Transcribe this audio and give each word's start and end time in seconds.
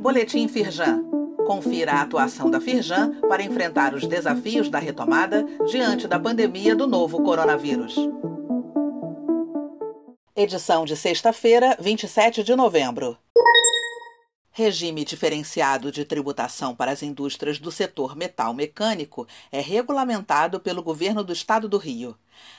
Boletim 0.00 0.48
Firjan. 0.48 1.04
Confira 1.46 1.92
a 1.92 2.02
atuação 2.02 2.50
da 2.50 2.60
Firjan 2.60 3.20
para 3.28 3.42
enfrentar 3.42 3.94
os 3.94 4.06
desafios 4.06 4.68
da 4.68 4.78
retomada 4.78 5.44
diante 5.68 6.08
da 6.08 6.18
pandemia 6.18 6.74
do 6.74 6.86
novo 6.86 7.22
coronavírus. 7.22 7.96
Edição 10.34 10.84
de 10.84 10.96
sexta-feira, 10.96 11.76
27 11.80 12.42
de 12.42 12.54
novembro. 12.54 13.16
Regime 14.58 15.04
diferenciado 15.04 15.92
de 15.92 16.02
tributação 16.02 16.74
para 16.74 16.90
as 16.90 17.02
indústrias 17.02 17.58
do 17.58 17.70
setor 17.70 18.16
metal 18.16 18.54
mecânico 18.54 19.28
é 19.52 19.60
regulamentado 19.60 20.58
pelo 20.58 20.82
governo 20.82 21.22
do 21.22 21.30
estado 21.30 21.68
do 21.68 21.76
Rio. 21.76 22.16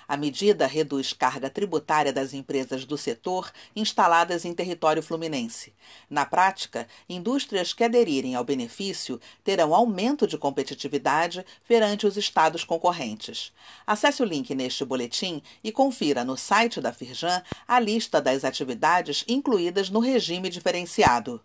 A 0.07 0.15
medida 0.15 0.67
reduz 0.67 1.11
carga 1.11 1.49
tributária 1.49 2.13
das 2.13 2.35
empresas 2.35 2.85
do 2.85 2.99
setor 2.99 3.51
instaladas 3.75 4.45
em 4.45 4.53
território 4.53 5.01
fluminense. 5.01 5.73
Na 6.07 6.23
prática, 6.23 6.87
indústrias 7.09 7.73
que 7.73 7.83
aderirem 7.83 8.35
ao 8.35 8.43
benefício 8.43 9.19
terão 9.43 9.73
aumento 9.73 10.27
de 10.27 10.37
competitividade 10.37 11.43
perante 11.67 12.05
os 12.05 12.15
estados 12.15 12.63
concorrentes. 12.63 13.51
Acesse 13.87 14.21
o 14.21 14.25
link 14.25 14.53
neste 14.53 14.85
boletim 14.85 15.41
e 15.63 15.71
confira 15.71 16.23
no 16.23 16.37
site 16.37 16.79
da 16.79 16.93
Firjan 16.93 17.41
a 17.67 17.79
lista 17.79 18.21
das 18.21 18.45
atividades 18.45 19.25
incluídas 19.27 19.89
no 19.89 19.99
regime 19.99 20.47
diferenciado. 20.47 21.41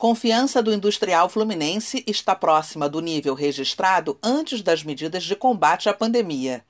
Confiança 0.00 0.62
do 0.62 0.72
industrial 0.72 1.28
fluminense 1.28 2.02
está 2.06 2.34
próxima 2.34 2.88
do 2.88 3.00
nível 3.00 3.34
registrado 3.34 4.18
antes 4.22 4.62
das 4.62 4.82
medidas 4.82 5.24
de 5.24 5.36
combate 5.36 5.90
à 5.90 5.92
pandemia. 5.92 6.64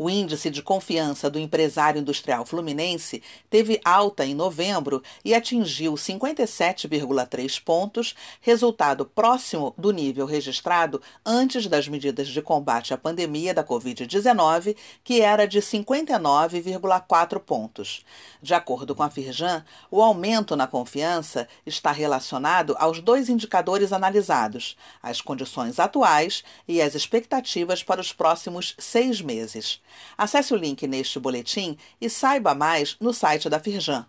O 0.00 0.08
índice 0.08 0.48
de 0.48 0.62
confiança 0.62 1.28
do 1.28 1.40
empresário 1.40 2.00
industrial 2.00 2.46
fluminense 2.46 3.20
teve 3.50 3.80
alta 3.84 4.24
em 4.24 4.32
novembro 4.32 5.02
e 5.24 5.34
atingiu 5.34 5.94
57,3 5.94 7.60
pontos, 7.60 8.14
resultado 8.40 9.04
próximo 9.04 9.74
do 9.76 9.90
nível 9.90 10.24
registrado 10.24 11.02
antes 11.26 11.66
das 11.66 11.88
medidas 11.88 12.28
de 12.28 12.40
combate 12.40 12.94
à 12.94 12.96
pandemia 12.96 13.52
da 13.52 13.64
Covid-19, 13.64 14.76
que 15.02 15.20
era 15.20 15.48
de 15.48 15.60
59,4 15.60 17.40
pontos. 17.40 18.04
De 18.40 18.54
acordo 18.54 18.94
com 18.94 19.02
a 19.02 19.10
Firjan, 19.10 19.64
o 19.90 20.00
aumento 20.00 20.54
na 20.54 20.68
confiança 20.68 21.48
está 21.66 21.90
relacionado 21.90 22.76
aos 22.78 23.00
dois 23.00 23.28
indicadores 23.28 23.92
analisados, 23.92 24.76
as 25.02 25.20
condições 25.20 25.80
atuais 25.80 26.44
e 26.68 26.80
as 26.80 26.94
expectativas 26.94 27.82
para 27.82 28.00
os 28.00 28.12
próximos 28.12 28.76
seis 28.78 29.20
meses. 29.20 29.80
Acesse 30.16 30.52
o 30.54 30.56
link 30.56 30.86
neste 30.86 31.18
boletim 31.18 31.76
e 32.00 32.08
saiba 32.08 32.54
mais 32.54 32.96
no 33.00 33.12
site 33.12 33.48
da 33.48 33.60
Firjan. 33.60 34.06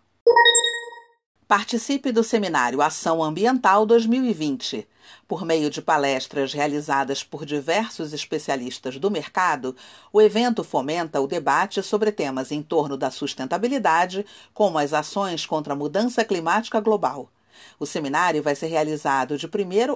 Participe 1.49 2.11
do 2.11 2.23
seminário 2.23 2.80
Ação 2.80 3.23
Ambiental 3.23 3.83
2020. 3.83 4.88
Por 5.27 5.44
meio 5.44 5.71
de 5.71 5.81
palestras 5.81 6.53
realizadas 6.53 7.23
por 7.23 7.44
diversos 7.44 8.13
especialistas 8.13 8.99
do 8.99 9.09
mercado, 9.09 9.75
o 10.13 10.21
evento 10.21 10.63
fomenta 10.63 11.19
o 11.19 11.25
debate 11.25 11.81
sobre 11.81 12.11
temas 12.11 12.52
em 12.52 12.61
torno 12.61 12.95
da 12.95 13.09
sustentabilidade, 13.09 14.23
como 14.53 14.77
as 14.77 14.93
ações 14.93 15.43
contra 15.43 15.73
a 15.73 15.75
mudança 15.75 16.23
climática 16.23 16.80
global. 16.80 17.31
O 17.79 17.85
seminário 17.85 18.43
vai 18.43 18.55
ser 18.55 18.67
realizado 18.67 19.38
de 19.38 19.45
1 19.45 19.49